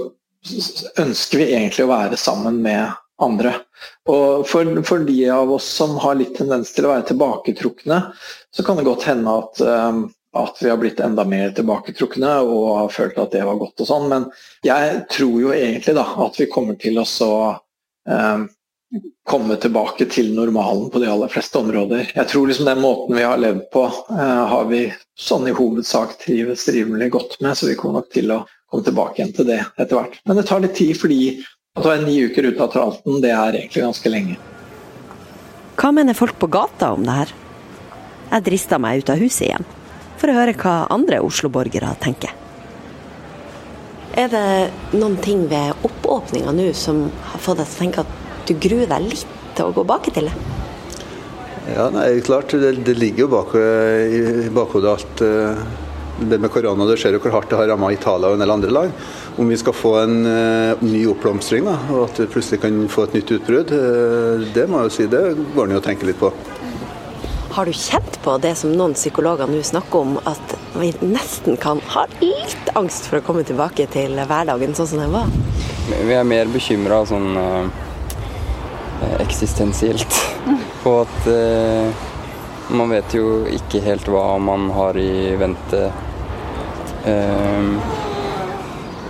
ønsker 1.04 1.44
vi 1.44 1.50
egentlig 1.52 1.84
å 1.84 1.92
være 1.92 2.20
sammen 2.20 2.62
med 2.64 2.96
andre. 3.18 3.54
Og 4.10 4.48
for, 4.48 4.70
for, 4.86 5.06
de 5.08 5.30
av 5.30 5.52
oss 5.52 5.68
som 5.80 5.98
har 6.02 6.18
litt 6.20 6.36
tendens 6.38 6.74
til 6.74 6.88
å 6.88 6.94
være 6.94 7.08
tilbaketrukne, 7.12 8.02
så 8.54 8.66
kan 8.66 8.78
det 8.78 8.88
godt 8.88 9.08
hende 9.10 9.38
at, 9.42 9.62
um, 9.62 10.04
at 10.38 10.60
vi 10.62 10.70
har 10.70 10.82
blitt 10.82 11.02
enda 11.04 11.26
mer 11.28 11.56
tilbaketrukne 11.58 12.36
og 12.46 12.68
har 12.84 12.94
følt 12.94 13.18
at 13.22 13.34
det 13.34 13.46
var 13.48 13.62
godt 13.62 13.86
og 13.86 13.90
sånn. 13.90 14.10
Men 14.12 14.28
jeg 14.66 15.02
tror 15.14 15.40
jo 15.42 15.56
egentlig 15.56 15.98
da 15.98 16.06
at 16.28 16.38
vi 16.42 16.52
kommer 16.52 16.78
til 16.82 17.02
å 17.02 17.08
så 17.10 17.32
um, 18.06 18.46
komme 19.28 19.58
tilbake 19.60 20.08
til 20.14 20.32
normalen 20.36 20.88
på 20.94 21.02
de 21.04 21.10
aller 21.12 21.32
fleste 21.32 21.60
områder. 21.60 22.14
Jeg 22.16 22.32
tror 22.32 22.48
liksom 22.48 22.70
den 22.70 22.84
måten 22.84 23.18
vi 23.18 23.26
har 23.26 23.42
levd 23.42 23.66
på, 23.74 23.88
uh, 24.14 24.46
har 24.54 24.70
vi 24.70 24.86
sånn 25.18 25.50
i 25.50 25.58
hovedsak 25.58 26.20
trives 26.22 26.68
rimelig 26.70 27.10
godt 27.18 27.40
med, 27.42 27.58
så 27.58 27.72
vi 27.72 27.76
kommer 27.80 28.04
nok 28.04 28.14
til 28.14 28.32
å 28.36 28.44
komme 28.70 28.86
tilbake 28.86 29.22
igjen 29.22 29.36
til 29.36 29.48
det 29.50 29.62
etter 29.76 29.96
hvert. 29.98 30.18
Men 30.28 30.40
det 30.40 30.48
tar 30.48 30.62
litt 30.64 30.78
tid 30.78 30.98
fordi 31.00 31.22
å 31.78 31.84
ta 31.86 31.96
ni 32.02 32.18
uker 32.26 32.50
ut 32.50 32.62
av 32.64 32.72
tralten, 32.74 33.22
det 33.22 33.34
er 33.34 33.60
egentlig 33.62 33.86
ganske 33.86 34.12
lenge. 34.12 34.38
Hva 35.78 35.94
mener 35.94 36.18
folk 36.18 36.40
på 36.42 36.50
gata 36.50 36.92
om 36.96 37.06
det 37.06 37.16
her? 37.20 37.34
Jeg 38.32 38.46
drista 38.48 38.80
meg 38.82 39.04
ut 39.04 39.14
av 39.14 39.22
huset 39.22 39.48
igjen, 39.48 39.68
for 40.18 40.32
å 40.32 40.38
høre 40.40 40.58
hva 40.58 40.76
andre 40.94 41.22
Oslo-borgere 41.24 41.94
tenker. 42.04 42.34
Er 44.18 44.32
det 44.34 44.48
noen 44.98 45.20
ting 45.22 45.46
ved 45.52 45.86
oppåpninga 45.86 46.52
nå 46.58 46.72
som 46.74 47.06
har 47.32 47.42
fått 47.44 47.62
deg 47.62 47.70
til 47.70 47.76
å 47.76 47.82
tenke 47.84 48.06
at 48.06 48.48
du 48.50 48.56
gruer 48.58 48.90
deg 48.90 49.12
litt 49.12 49.36
til 49.58 49.70
å 49.70 49.76
gå 49.76 49.84
baki 49.86 50.14
til 50.16 50.32
det? 50.32 50.56
Ja, 51.76 51.90
nei, 51.94 52.08
klart. 52.26 52.56
Det, 52.56 52.72
det 52.88 52.96
ligger 52.98 53.26
jo 53.26 53.30
bak, 53.36 53.54
i 53.54 54.48
bakhodet 54.56 54.94
alt 54.96 55.22
uh, 55.22 55.62
det 56.20 56.40
med 56.40 56.52
korona. 56.52 56.86
Du 56.86 56.98
ser 56.98 57.16
jo 57.16 57.22
hvor 57.22 57.36
hardt 57.38 57.50
det 57.52 57.60
har 57.60 57.70
ramma 57.72 57.92
Italia 57.94 58.30
og 58.32 58.38
en 58.38 58.44
del 58.44 58.54
andre 58.54 58.74
land 58.74 59.08
om 59.38 59.50
vi 59.50 59.58
skal 59.58 59.74
få 59.74 59.94
en 60.02 60.26
uh, 60.26 60.82
ny 60.82 61.04
oppblomstring, 61.12 61.68
og 61.68 62.08
at 62.08 62.22
vi 62.24 62.30
plutselig 62.34 62.62
kan 62.64 62.78
få 62.90 63.06
et 63.06 63.18
nytt 63.20 63.34
utbrudd, 63.38 63.74
uh, 63.74 64.46
det 64.54 64.66
må 64.66 64.82
jeg 64.82 64.90
jo 64.90 64.96
si, 64.96 65.06
det 65.12 65.24
går 65.54 65.70
det 65.70 65.78
å 65.78 65.84
tenke 65.86 66.10
litt 66.10 66.18
på. 66.18 66.32
Har 67.54 67.70
du 67.70 67.74
kjent 67.74 68.18
på 68.22 68.36
det 68.42 68.54
som 68.58 68.74
noen 68.74 68.96
psykologer 68.98 69.50
nå 69.50 69.62
snakker 69.66 70.02
om, 70.02 70.18
at 70.30 70.56
vi 70.78 70.92
nesten 71.06 71.58
kan 71.62 71.82
ha 71.94 72.06
litt 72.22 72.74
angst 72.78 73.10
for 73.10 73.20
å 73.20 73.26
komme 73.26 73.46
tilbake 73.46 73.88
til 73.94 74.18
hverdagen 74.18 74.74
sånn 74.78 74.90
som 74.90 75.02
den 75.06 75.14
var? 75.14 75.30
Vi 75.88 76.18
er 76.18 76.28
mer 76.28 76.50
bekymra 76.54 77.04
sånn 77.10 77.38
uh, 77.38 77.70
eksistensielt 79.22 80.22
på 80.84 81.00
at 81.06 81.32
man 82.68 82.90
vet 82.92 83.14
jo 83.16 83.46
ikke 83.54 83.80
helt 83.86 84.10
hva 84.12 84.36
man 84.42 84.68
har 84.76 84.98
i 85.00 85.36
vente. 85.40 85.86
Uh, 87.08 88.06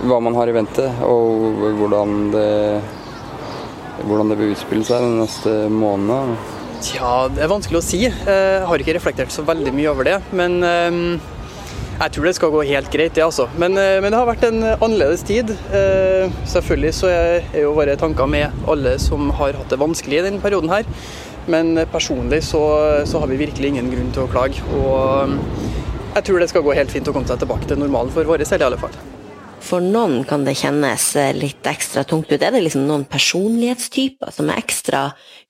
hva 0.06 0.20
man 0.22 0.36
har 0.38 0.46
i 0.46 0.54
vente, 0.54 0.84
og 1.02 1.58
hvordan 1.80 2.28
det, 2.30 2.50
hvordan 4.04 4.30
det 4.30 4.36
vil 4.38 4.52
utspille 4.54 4.86
seg 4.86 5.02
den 5.02 5.18
neste 5.18 5.54
måneden. 5.72 6.36
Tja, 6.84 7.26
det 7.34 7.42
er 7.42 7.50
vanskelig 7.50 7.80
å 7.80 7.82
si. 7.82 8.04
Jeg 8.06 8.60
har 8.70 8.84
ikke 8.84 8.94
reflektert 8.94 9.34
så 9.34 9.42
veldig 9.46 9.72
mye 9.74 9.90
over 9.90 10.06
det. 10.06 10.20
Men 10.30 10.60
ehm, 10.62 11.18
Jeg 11.98 12.12
tror 12.14 12.28
det 12.28 12.34
skal 12.36 12.52
gå 12.54 12.60
helt 12.68 12.92
greit, 12.94 13.16
det 13.16 13.24
altså. 13.24 13.48
Men, 13.58 13.74
men 13.74 14.06
det 14.06 14.14
har 14.14 14.28
vært 14.28 14.44
en 14.46 14.62
annerledes 14.76 15.24
tid. 15.26 15.50
Selvfølgelig 16.46 16.92
så 16.94 17.10
er 17.10 17.56
jo 17.58 17.72
våre 17.74 17.96
tanker 17.98 18.30
med 18.30 18.54
alle 18.70 18.92
som 19.02 19.32
har 19.34 19.58
hatt 19.58 19.74
det 19.74 19.80
vanskelig 19.82 20.20
i 20.20 20.22
denne 20.28 20.38
perioden 20.44 20.70
her. 20.70 20.86
Men 21.50 21.74
personlig 21.90 22.44
så, 22.46 22.62
så 23.02 23.18
har 23.18 23.26
vi 23.32 23.40
virkelig 23.42 23.72
ingen 23.72 23.90
grunn 23.90 24.14
til 24.14 24.28
å 24.28 24.30
klage. 24.30 24.62
Og 24.78 25.34
jeg 26.18 26.26
tror 26.26 26.42
det 26.42 26.50
skal 26.50 26.66
gå 26.66 26.74
helt 26.74 26.92
fint 26.92 27.08
å 27.08 27.14
komme 27.14 27.30
seg 27.30 27.40
tilbake 27.42 27.68
til 27.70 27.78
normalen 27.78 28.10
for 28.14 28.26
våre 28.26 28.46
selv 28.48 28.64
i 28.64 28.68
alle 28.68 28.80
fall. 28.80 28.94
For 29.68 29.84
noen 29.84 30.22
kan 30.26 30.46
det 30.46 30.56
kjennes 30.58 31.10
litt 31.36 31.66
ekstra 31.68 32.04
tungt 32.08 32.30
ut. 32.32 32.40
Er 32.40 32.54
det 32.54 32.62
liksom 32.64 32.86
noen 32.88 33.04
personlighetstyper 33.10 34.32
som 34.34 34.50
er 34.50 34.62
ekstra 34.62 35.02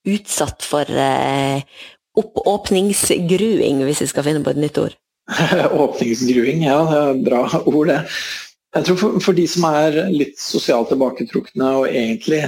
utsatt 0.09 0.65
for 0.67 0.89
eh, 0.89 1.63
oppåpningsgruing, 2.19 3.85
hvis 3.87 4.03
vi 4.05 4.11
skal 4.11 4.27
finne 4.27 4.43
på 4.45 4.53
et 4.55 4.63
nytt 4.65 4.81
ord? 4.83 4.97
Åpningsgruing, 5.85 6.65
ja. 6.67 6.79
Det 6.89 7.01
er 7.01 7.25
bra 7.29 7.43
ord, 7.73 7.93
det. 7.93 8.01
Jeg 8.77 8.89
tror 8.89 9.01
for, 9.01 9.21
for, 9.25 9.37
de 9.39 9.47
som 9.49 9.65
er 9.71 10.03
litt 10.13 10.37
sosialt 10.41 10.91
tilbaketrukne 10.93 11.69
og 11.81 11.87
egentlig 11.89 12.43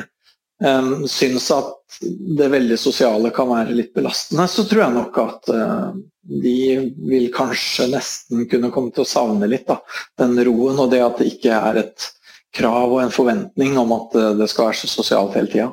um, 0.60 1.06
syns 1.08 1.48
at 1.54 2.00
det 2.00 2.50
veldig 2.52 2.76
sosiale 2.80 3.32
kan 3.34 3.48
være 3.50 3.76
litt 3.76 3.94
belastende, 3.96 4.44
så 4.48 4.66
tror 4.68 4.84
jeg 4.84 4.96
nok 4.98 5.20
at 5.22 5.52
uh, 5.54 5.88
de 6.30 6.92
vil 7.10 7.26
kanskje 7.34 7.88
nesten 7.90 8.46
kunne 8.50 8.70
komme 8.74 8.94
til 8.94 9.04
å 9.04 9.10
savne 9.10 9.48
litt 9.50 9.66
da, 9.68 9.80
den 10.20 10.38
roen 10.46 10.78
og 10.78 10.92
det 10.92 11.02
at 11.04 11.18
det 11.18 11.32
ikke 11.34 11.56
er 11.56 11.82
et 11.82 12.08
krav 12.54 12.94
og 12.94 13.02
en 13.02 13.14
forventning 13.14 13.78
om 13.78 13.94
at 13.96 14.16
uh, 14.18 14.32
det 14.38 14.50
skal 14.50 14.70
være 14.70 14.80
så 14.82 14.90
sosialt 14.90 15.36
hele 15.38 15.50
tida. 15.50 15.68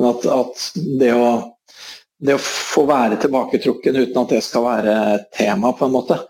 Men 0.00 0.14
at, 0.14 0.26
at 0.32 0.86
det 1.00 1.12
å 1.16 1.32
det 2.22 2.36
å 2.36 2.42
få 2.42 2.84
være 2.86 3.18
tilbaketrukken 3.22 3.96
uten 3.98 4.20
at 4.20 4.34
det 4.36 4.42
skal 4.46 4.62
være 4.62 4.92
et 5.16 5.24
tema, 5.34 5.72
på 5.74 5.88
en 5.88 5.94
måte, 5.96 6.20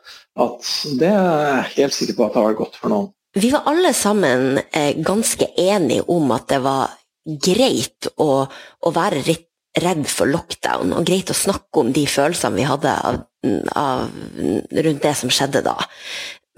at 0.40 0.70
det 0.96 1.10
er 1.10 1.50
jeg 1.50 1.74
helt 1.76 1.96
sikker 1.98 2.16
på 2.16 2.24
at 2.24 2.32
det 2.32 2.40
har 2.40 2.48
vært 2.48 2.60
godt 2.62 2.78
for 2.80 2.94
noen. 2.94 3.10
Vi 3.36 3.50
var 3.52 3.68
alle 3.68 3.92
sammen 3.96 4.60
eh, 4.72 4.96
ganske 5.04 5.50
enige 5.56 6.04
om 6.12 6.32
at 6.32 6.48
det 6.52 6.60
var 6.64 6.96
greit 7.44 8.08
å, 8.20 8.44
å, 8.48 8.92
være 8.92 9.22
litt 9.24 9.46
redd 9.80 10.04
for 10.10 10.28
lockdown, 10.28 10.92
og 10.92 11.06
greit 11.08 11.32
å 11.32 11.36
snakke 11.36 11.80
om 11.80 11.92
de 11.96 12.04
følelsene 12.10 12.58
vi 12.58 12.68
hadde 12.68 12.92
av, 12.92 13.22
av, 13.78 14.10
rundt 14.76 15.04
det 15.04 15.14
som 15.16 15.32
skjedde 15.32 15.64
da. 15.64 15.76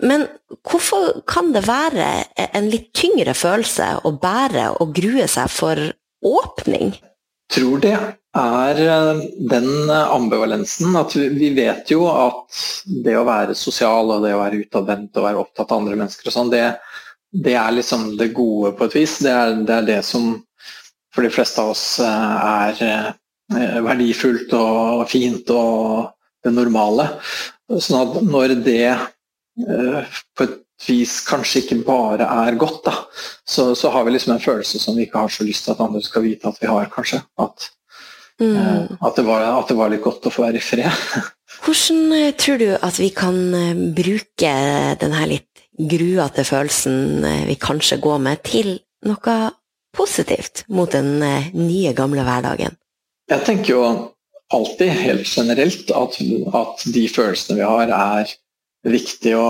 Men 0.02 0.26
hvorfor 0.66 1.20
kan 1.30 1.52
det 1.54 1.62
være 1.68 2.08
en 2.50 2.66
litt 2.72 2.90
tyngre 2.98 3.36
følelse 3.38 3.92
å 4.02 4.14
bære 4.18 4.72
og 4.82 4.94
grue 4.96 5.28
seg 5.30 5.52
for 5.52 5.78
åpning? 6.26 6.96
Jeg 7.44 7.60
tror 7.60 7.82
det 7.84 7.94
er 7.94 8.80
eh, 8.82 9.22
den 9.52 9.90
ambivalensen 9.92 10.96
at 10.98 11.14
vi 11.14 11.52
vet 11.54 11.92
jo 11.92 12.08
at 12.10 12.58
det 13.04 13.14
å 13.18 13.26
være 13.28 13.54
sosial 13.54 14.10
og 14.16 14.24
det 14.24 14.32
å 14.34 14.40
være 14.40 14.64
utadvendt 14.64 15.20
og 15.20 15.28
være 15.28 15.42
opptatt 15.44 15.70
av 15.70 15.82
andre 15.82 15.98
mennesker 16.00 16.30
og 16.30 16.34
sånn, 16.34 16.50
det, 16.50 16.64
det, 17.30 17.54
er 17.60 17.76
liksom 17.76 18.14
det 18.18 18.32
gode 18.34 18.74
på 18.74 18.88
et 18.88 18.98
vis. 18.98 19.20
Det 19.22 19.30
er, 19.30 19.54
det 19.62 19.76
er, 19.76 19.88
det 19.92 20.00
som 20.08 20.32
for 21.14 21.26
de 21.26 21.32
fleste 21.32 21.62
av 21.62 21.72
oss 21.72 21.84
eh, 22.02 22.34
er 22.50 22.82
eh, 23.54 23.78
verdifullt 23.84 24.52
og 24.58 25.06
fint 25.10 25.50
og 25.54 26.10
det 26.44 26.52
normale. 26.52 27.08
Sånn 27.70 28.00
at 28.02 28.20
når 28.26 28.58
det 28.64 28.96
på 29.54 30.44
et 30.44 30.58
vis 30.88 31.20
kanskje 31.24 31.62
ikke 31.62 31.78
bare 31.86 32.26
er 32.26 32.58
godt, 32.60 32.82
da, 32.88 32.96
så, 33.46 33.70
så 33.78 33.92
har 33.94 34.04
vi 34.04 34.16
liksom 34.16 34.34
en 34.34 34.42
følelse 34.42 34.80
som 34.82 34.98
vi 34.98 35.06
ikke 35.06 35.22
har 35.22 35.32
så 35.32 35.46
lyst 35.46 35.64
til 35.64 35.76
at 35.76 35.80
andre 35.84 36.02
skal 36.04 36.24
vite 36.26 36.50
at 36.50 36.58
vi 36.60 36.68
har, 36.68 36.90
kanskje. 36.92 37.22
At 37.40 37.70
Mm. 38.40 38.56
Eh, 38.56 38.82
at, 39.00 39.16
det 39.16 39.22
var, 39.22 39.42
at, 39.60 39.68
det 39.68 39.76
var, 39.78 39.90
litt 39.92 40.02
godt 40.02 40.26
å 40.26 40.32
få 40.34 40.46
være 40.48 40.58
i 40.58 40.64
fred. 40.64 41.02
Hvordan 41.64 42.14
eh, 42.16 42.30
tror 42.38 42.60
du 42.60 42.68
at 42.74 42.98
vi 42.98 43.10
kan 43.14 43.36
eh, 43.54 43.82
bruke 43.96 44.54
denne 45.00 45.28
litt 45.30 45.50
gruete 45.74 46.44
følelsen 46.46 47.24
vi 47.48 47.56
kanskje 47.58 47.98
går 48.02 48.20
med, 48.22 48.42
til 48.46 48.76
noe 49.08 49.38
positivt 49.96 50.64
mot 50.68 50.90
den 50.92 51.16
nye, 51.20 51.94
gamle 51.96 52.24
hverdagen? 52.26 52.76
Jeg 53.30 53.46
tenker 53.46 53.72
jo 53.72 53.84
alltid, 54.54 54.90
helt 55.00 55.28
generelt, 55.28 55.90
at, 55.90 56.18
at 56.54 56.84
de 56.94 57.06
følelsene 57.08 57.58
vi 57.60 57.68
har, 57.68 57.94
er 57.94 58.34
viktig 58.84 59.32
å 59.38 59.48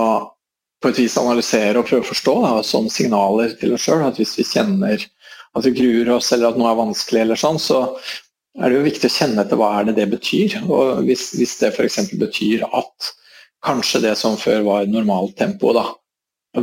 på 0.83 0.91
et 0.91 0.99
vis 1.01 1.15
analysere 1.17 1.79
og 1.79 1.87
prøve 1.87 2.03
å 2.03 2.09
forstå 2.11 2.35
da, 2.43 2.53
som 2.67 2.87
signaler 2.91 3.55
til 3.59 3.73
oss 3.73 3.87
sjøl. 3.87 4.03
At 4.05 4.19
hvis 4.21 4.35
vi 4.37 4.45
kjenner 4.45 5.01
at 5.55 5.65
vi 5.65 5.73
gruer 5.73 6.11
oss 6.17 6.31
eller 6.35 6.51
at 6.51 6.59
noe 6.59 6.71
er 6.71 6.77
vanskelig, 6.77 7.21
eller 7.23 7.39
sånn, 7.39 7.59
så 7.61 7.79
er 8.59 8.69
det 8.69 8.77
jo 8.77 8.87
viktig 8.87 9.09
å 9.09 9.15
kjenne 9.15 9.45
etter 9.45 9.59
hva 9.59 9.71
er 9.79 9.89
det 9.89 9.95
det 9.97 10.07
betyr. 10.11 10.57
Og 10.67 11.05
hvis, 11.07 11.29
hvis 11.39 11.55
det 11.61 11.71
f.eks. 11.73 12.01
betyr 12.19 12.65
at 12.67 13.11
kanskje 13.65 14.03
det 14.03 14.15
som 14.19 14.37
før 14.37 14.65
var 14.67 14.91
normaltempo, 14.91 15.73
da, 15.75 15.87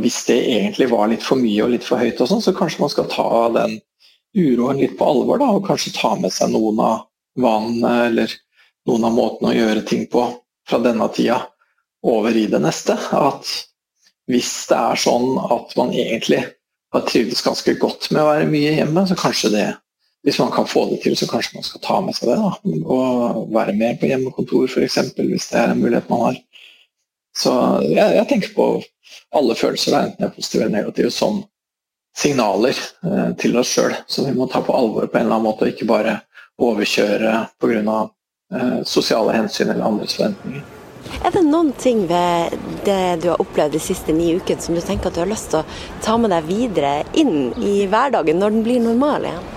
hvis 0.01 0.23
det 0.25 0.39
egentlig 0.55 0.89
var 0.89 1.09
litt 1.11 1.25
for 1.25 1.37
mye 1.37 1.65
og 1.65 1.73
litt 1.73 1.85
for 1.85 2.01
høyt, 2.01 2.21
og 2.21 2.29
sånn, 2.29 2.41
så 2.41 2.55
kanskje 2.57 2.81
man 2.81 2.93
skal 2.93 3.09
ta 3.11 3.27
den 3.53 3.77
uroen 4.33 4.79
litt 4.81 4.95
på 4.97 5.05
alvor 5.05 5.41
da, 5.41 5.51
og 5.53 5.67
kanskje 5.67 5.93
ta 5.97 6.15
med 6.17 6.33
seg 6.33 6.53
noen 6.53 6.81
av 6.81 7.03
vanene 7.39 7.93
eller 8.07 8.33
noen 8.89 9.05
av 9.07 9.13
måtene 9.15 9.51
å 9.51 9.57
gjøre 9.57 9.85
ting 9.89 10.07
på 10.09 10.25
fra 10.69 10.79
denne 10.81 11.07
tida 11.13 11.43
over 12.03 12.35
i 12.35 12.47
det 12.49 12.61
neste. 12.63 12.97
At 13.13 13.49
hvis 14.31 14.51
det 14.71 14.79
er 14.79 14.99
sånn 14.99 15.37
at 15.43 15.75
man 15.79 15.93
egentlig 15.93 16.41
har 16.93 17.05
trivdes 17.07 17.45
ganske 17.45 17.75
godt 17.81 18.09
med 18.11 18.23
å 18.23 18.29
være 18.31 18.49
mye 18.49 18.75
hjemme, 18.79 19.05
så 19.09 19.17
kanskje 19.19 19.53
det 19.53 19.69
hvis 20.23 20.39
man 20.39 20.53
kan 20.55 20.67
få 20.69 20.85
det 20.87 21.01
til, 21.03 21.17
så 21.19 21.27
kanskje 21.27 21.57
man 21.57 21.65
skal 21.67 21.81
ta 21.83 21.99
med 21.99 22.15
seg 22.15 22.29
det. 22.31 22.37
da, 22.39 22.51
Og 22.95 23.49
være 23.51 23.73
med 23.75 23.99
på 23.99 24.07
hjemmekontor 24.07 24.69
f.eks., 24.69 24.99
hvis 25.19 25.49
det 25.51 25.59
er 25.59 25.73
en 25.73 25.81
mulighet 25.81 26.07
man 26.11 26.29
har. 26.29 26.37
Så 27.35 27.51
jeg, 27.83 28.07
jeg 28.15 28.29
tenker 28.29 28.53
på 28.55 28.67
alle 29.35 29.55
følelser, 29.55 29.97
enten 29.99 30.21
de 30.21 30.29
er 30.29 30.35
positive 30.35 30.65
eller 30.65 30.77
negative, 30.79 31.11
som 31.11 31.43
signaler 32.17 32.77
eh, 33.05 33.31
til 33.41 33.57
oss 33.57 33.73
sjøl, 33.73 33.95
som 34.07 34.27
vi 34.29 34.35
må 34.37 34.47
ta 34.51 34.61
på 34.65 34.75
alvor 34.77 35.07
på 35.07 35.17
en 35.17 35.25
eller 35.25 35.39
annen 35.39 35.49
måte, 35.49 35.65
og 35.65 35.73
ikke 35.73 35.89
bare 35.89 36.19
overkjøre 36.61 37.39
pga. 37.61 38.03
Eh, 38.53 38.83
sosiale 38.85 39.33
hensyn 39.33 39.69
eller 39.69 39.85
andres 39.85 40.13
forventninger. 40.13 40.61
Er 41.25 41.31
det 41.33 41.41
noen 41.45 41.71
ting 41.79 42.05
ved 42.09 42.53
det 42.85 43.23
du 43.23 43.29
har 43.31 43.41
opplevd 43.41 43.73
de 43.75 43.81
siste 43.81 44.13
ni 44.13 44.33
ukene 44.37 44.61
som 44.61 44.75
du 44.75 44.81
tenker 44.83 45.09
at 45.09 45.17
du 45.17 45.23
har 45.23 45.31
lyst 45.31 45.49
til 45.51 45.61
å 45.63 45.79
ta 46.03 46.15
med 46.21 46.31
deg 46.33 46.45
videre 46.47 46.93
inn 47.17 47.49
i 47.57 47.87
hverdagen 47.89 48.39
når 48.39 48.53
den 48.53 48.65
blir 48.67 48.83
normal 48.83 49.25
igjen? 49.29 49.49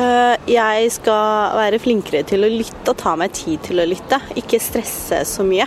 Eh, 0.00 0.34
jeg 0.50 0.90
skal 0.94 1.56
være 1.58 1.80
flinkere 1.82 2.24
til 2.26 2.46
å 2.46 2.50
lytte 2.50 2.92
og 2.92 2.98
ta 3.00 3.14
meg 3.18 3.34
tid 3.38 3.62
til 3.66 3.82
å 3.82 3.88
lytte, 3.90 4.20
ikke 4.38 4.62
stresse 4.62 5.22
så 5.28 5.46
mye. 5.46 5.66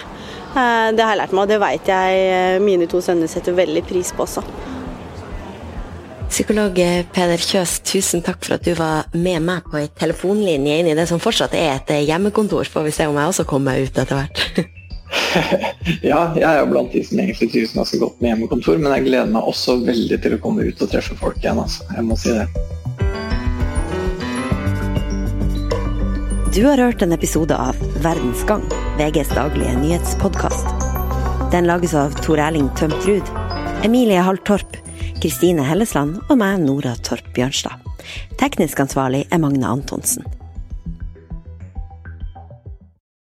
Eh, 0.53 0.89
det 0.93 1.01
har 1.01 1.15
jeg 1.15 1.22
lært 1.24 1.33
meg, 1.33 1.45
og 1.45 1.50
det 1.50 1.60
vet 1.63 1.89
jeg 1.89 2.22
eh, 2.29 2.60
mine 2.62 2.86
to 2.89 3.01
sønner 3.01 3.29
setter 3.31 3.55
veldig 3.57 3.81
pris 3.89 4.13
på 4.13 4.27
også. 4.27 4.43
Psykolog 6.33 6.77
Peder 7.13 7.41
Kjøs, 7.41 7.79
tusen 7.86 8.24
takk 8.25 8.39
for 8.41 8.55
at 8.55 8.65
du 8.65 8.74
var 8.77 9.10
med 9.13 9.43
meg 9.45 9.67
på 9.69 9.77
ei 9.77 9.89
telefonlinje 10.00 10.79
inn 10.81 10.89
i 10.89 10.95
det 10.98 11.05
som 11.10 11.22
fortsatt 11.22 11.53
er 11.57 11.75
et 11.75 11.91
hjemmekontor. 12.07 12.65
Får 12.69 12.88
vi 12.88 12.93
se 12.95 13.05
om 13.10 13.19
jeg 13.19 13.33
også 13.33 13.45
kommer 13.50 13.74
meg 13.75 13.89
ut 13.89 14.00
etter 14.01 14.17
hvert. 14.17 14.63
ja, 16.12 16.22
jeg 16.33 16.48
er 16.50 16.60
jo 16.62 16.69
blant 16.72 16.93
de 16.93 17.03
som 17.05 17.22
egentlig 17.22 17.51
trives 17.53 17.75
ganske 17.77 18.01
godt 18.01 18.22
med 18.22 18.33
hjemmekontor, 18.33 18.81
men 18.81 18.95
jeg 18.98 19.10
gleder 19.10 19.33
meg 19.33 19.51
også 19.53 19.77
veldig 19.86 20.22
til 20.25 20.38
å 20.38 20.41
komme 20.41 20.65
ut 20.65 20.81
og 20.81 20.89
treffe 20.89 21.17
folk 21.22 21.38
igjen. 21.41 21.62
Altså. 21.62 21.86
Jeg 21.93 22.07
må 22.10 22.17
si 22.17 22.33
det. 22.33 22.48
Du 26.55 26.65
har 26.65 26.77
hørt 26.77 27.01
en 27.01 27.12
episode 27.12 27.55
av 27.57 27.75
Verdens 28.03 28.43
Gang, 28.45 28.62
VGs 28.98 29.31
daglige 29.33 29.72
nyhetspodkast. 29.79 30.67
Den 31.51 31.65
lages 31.65 31.95
av 31.98 32.13
Tor 32.22 32.38
Erling 32.38 32.67
Tømt 32.77 33.07
Ruud, 33.07 33.31
Emilie 33.81 34.22
Hall 34.22 34.38
Torp, 34.45 34.77
Kristine 35.17 35.65
Hellesland 35.65 36.19
og 36.27 36.38
meg, 36.38 36.62
Nora 36.62 36.93
Torp 37.01 37.25
Bjørnstad. 37.33 37.81
Teknisk 38.38 38.86
ansvarlig 38.86 39.24
er 39.33 39.41
Magne 39.41 39.65
Antonsen. 39.65 40.29